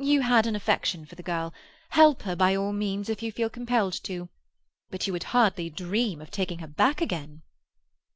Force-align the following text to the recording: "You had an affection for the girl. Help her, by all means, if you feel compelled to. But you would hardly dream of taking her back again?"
"You 0.00 0.22
had 0.22 0.48
an 0.48 0.56
affection 0.56 1.06
for 1.06 1.14
the 1.14 1.22
girl. 1.22 1.54
Help 1.90 2.22
her, 2.22 2.34
by 2.34 2.56
all 2.56 2.72
means, 2.72 3.08
if 3.08 3.22
you 3.22 3.30
feel 3.30 3.48
compelled 3.48 3.92
to. 4.02 4.28
But 4.90 5.06
you 5.06 5.12
would 5.12 5.22
hardly 5.30 5.70
dream 5.70 6.20
of 6.20 6.32
taking 6.32 6.58
her 6.58 6.66
back 6.66 7.00
again?" 7.00 7.42